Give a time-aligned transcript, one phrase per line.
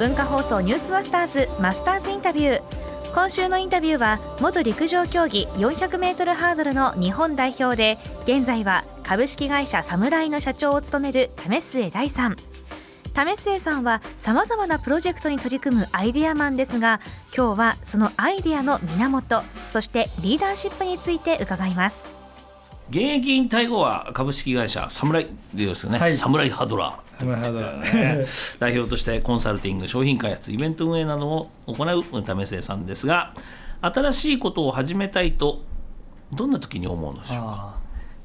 [0.00, 2.62] 文化放送ニュースマスターズマスターズインタビュー。
[3.12, 12.36] 今週のインタビューは元陸上競技 400m ハードルの日本代表で現在は株式会社サムライの社長を務める為末大さん。
[13.12, 16.98] 為末さんはさまざまなプロジェクトに取り組むアイデアマンですが
[17.36, 22.08] 今日はそのアイデアの源そしてリーダーシップについて伺います。
[22.88, 28.26] 現役引退後は株式会社サムライですよね、はい、サムライハドラー、ね、
[28.58, 33.34] 代表としてコンサルティング商品開発イベント運営などを行う為末さんですが
[33.82, 35.62] 新しいことを始めたいと
[36.32, 37.74] どんな時に思うのでしょうか？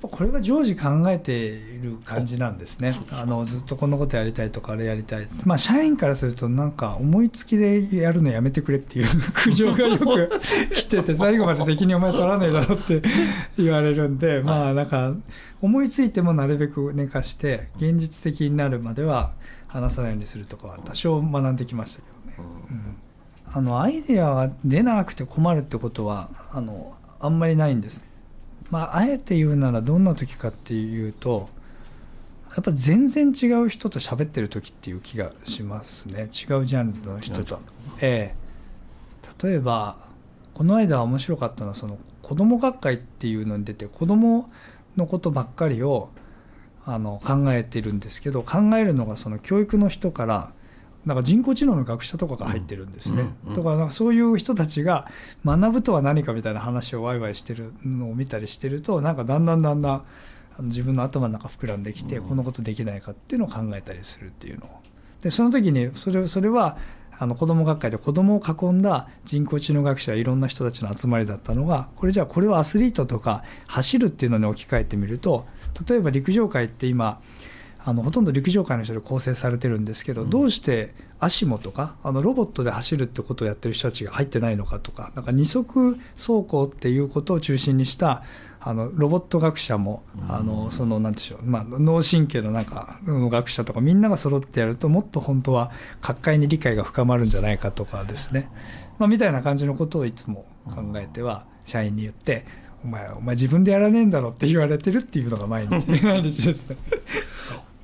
[0.00, 2.94] これは常時考えている感じなんですね。
[3.10, 10.30] あのずっとこんなことやりたいとかあれやりたい、まあ、社員からするとなんか思いつきでやるのやめてくれっていう苦情がよく
[10.72, 13.02] 来てて最後まで責任お前取らないだろって
[13.58, 15.12] 言われるんでまあなんか
[15.60, 19.32] 思いついてもなるべく寝かして現実的になるまでは
[19.66, 22.50] 話さないようにするとかは多少学んできましたけどね。
[22.70, 22.96] うん。
[23.52, 28.06] あのアイデアが出なくて困るってことはあのあんまりないんです
[28.70, 31.48] まあ、あえて言うならどんな時かっていうと
[32.50, 36.22] やっぱ全然違う人と喋ってる時っていう気がしますね。
[36.22, 36.28] 違う
[36.64, 37.60] ジャンルの人と。
[38.00, 39.96] ええ、例えば
[40.54, 44.50] この間面白かったのはその子ども学会っていうのに出て子ども
[44.96, 46.10] のことばっかりを
[46.84, 50.52] あの考えてるんですけど考えるのがその教育の人から
[51.06, 53.24] なんか人工知能の学者とかが入ってるんですね。
[53.54, 55.06] とかなんかそういう人たちが
[55.44, 60.04] 学ぶとは何かみたいな話をワイワイしてるのを見たりしてるとなんかだんだんだんだん
[60.62, 64.68] 自分の頭の中膨らんできてこのことできないかっていうのを考えたりするっていうのを。
[65.22, 66.76] でその時にそれそれは
[67.20, 75.46] あの子ども学会で子どもを囲んだ人工知能学者いろんな人たちの集まりだったのがこれじゃあこれをアスリートとか走るっていうのに置き換えてみると
[75.88, 77.20] 例えば陸上界って今
[77.88, 88.24] あのほとんど陸上界の人で構成されてるんですけど、どうしてアシモとかあのロボットで走るってことをやってる人たちが入ってないのかとかなんか二足走行っていうことを中心にした
[88.60, 95.70] あのロボット学者も、あのそのなんでしょう、まあ、脳神経のなんかの学者とかみんなが揃ってやるともっと本当は
[96.02, 98.50] 各界に理解が深まるんじゃないかとかですね、
[98.98, 102.68] まあ、みたいな感じのことをいつも考えては社員に言って。
[102.84, 106.76] お前お前自分でやらねえんだろって言われてるっていうのが毎日 毎日ですね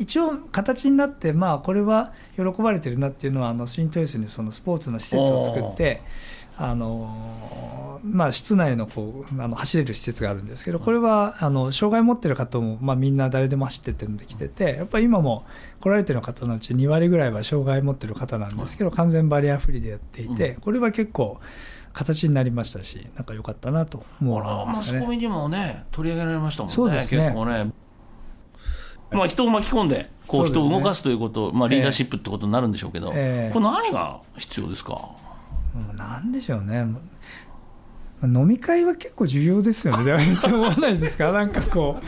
[0.00, 6.00] 一応形になって、まあ、これは喜ばれてるなっていうのはあの新豊洲にそのスポーツの施設を作って
[6.56, 15.44] あの、まあ、室内のこうあの走れる施設があるんですけどこれはあの障害を持ってる方も、まあ、みんな誰でも走ってってるので来ててやっぱり今も
[15.80, 21.38] 来られてる方のうち2割ぐらいは障害を持ってる方なんですけど完全バリアフリーでやっていてこれは結構。
[21.92, 27.72] 形になりましたし、なんか良かったなと思う、ね、マスコミにもね、取り上げられましたもんね、そうですね結構ね。
[29.16, 35.10] まあ、人を巻き込んでこう人を動かすということ、まあ、リーダーシップってことになるんでしょうけど、えー、これ何が必要ですか？
[35.96, 36.86] なんでしょうね。
[38.22, 40.12] 飲み会は結構重要ですよね、で
[40.48, 42.04] も 思わないですか、なんかこう、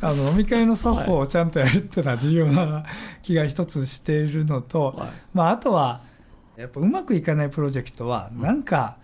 [0.00, 2.84] あの飲み会の作法をちゃんとやるっていうのは重要な
[3.20, 6.00] 気が一つしているのと、はい、まあ、あとは、
[6.56, 8.96] やっぱうまくいかないプロジェクトは、なんか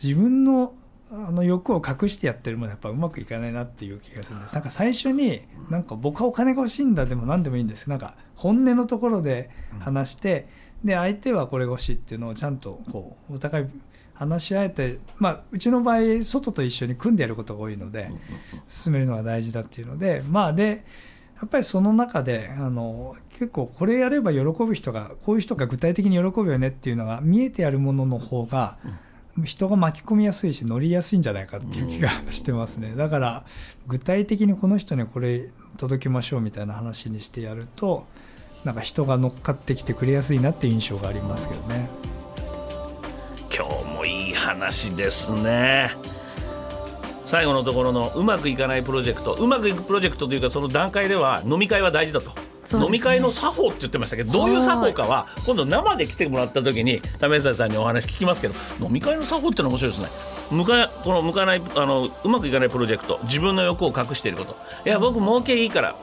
[0.00, 0.74] 自分の
[1.10, 4.54] あの欲を隠してやってるものやっぱうまくいかないなっていう気がするんです。
[4.54, 7.88] なんか最初になんか僕はお金が欲しいんだでも何でもいいんです。
[7.88, 10.48] なんか本音のところで話して、
[10.84, 13.66] で相手はこれが欲しいっていうのをちゃんとこうお互い
[14.14, 18.10] 話し合えて、まあ、うちの場合外と一緒に組んでやることが多いので
[18.66, 20.84] 進めるのが大事だっていうのでまあで
[21.36, 28.98] やっぱりその中であの結構これやれば喜ぶ人がこういう人が具体的に喜ぶよねっていうのが見えてやるものの方が、うん
[29.44, 32.94] 人が巻き込みやすいし乗りやすいんじゃないかっていう気がしてますね。
[32.96, 33.44] だから
[33.86, 38.06] 具体的にこの人にこれ届けましょうみたいな話にしてやると
[38.64, 41.88] なんか人が乗っかってきてくれやすいなっていう印象がありますけどね。
[43.54, 45.90] 今日もいい話ですね。
[47.24, 49.34] 最後のところのうまくいかないプロジェクト。
[49.34, 52.32] うまくいくプロジェクトというかその段階では飲み会は大事だと
[52.74, 60.08] 飲み会の作法って言ってましたけどどういう作法かは今度生で来てもらった時に為末さんにお話聞きますけど飲み会の作法ってのは面白いですね。
[60.50, 64.56] 向かこの向かないあのうまくいかないプロジェクト自分の欲を隠していること。
[64.84, 65.96] いや僕儲けいいから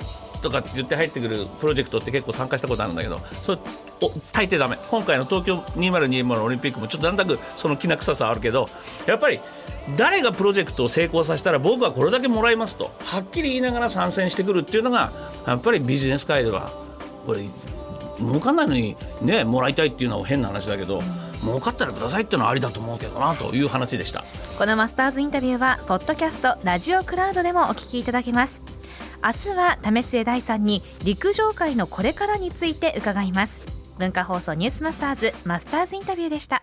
[0.44, 3.62] とかって言って入ってくるプロジェクトって結構参加したことあるんだけどそれ
[4.02, 8.68] お大抵だめ今回の東京2020のオリンピックもちょっとなんとなくそのきな臭さあるけど
[9.08, 9.40] やっぱり
[9.98, 15.12] 誰がプロジェクトを成功させたら僕はこれだけもらいますとはっきり言いながら参戦してくるっていうのが
[15.48, 16.72] やっぱりビジネス界では
[17.26, 17.42] これ
[18.20, 21.02] 儲かんないのにねもらいたいっていうのは変な話だけど。
[21.44, 24.24] 儲かったらくださいっていうのはありだと思うけどなという話でした
[24.58, 28.73] このマスターズインタビューはポッドキャストラジオクラウドでもお聞きいただけます
[29.24, 33.62] 明日は為末大さんに陸上界のこれからについて伺います。
[33.98, 36.63] 文化放送ニュースマスターズマスターズインタビューでした。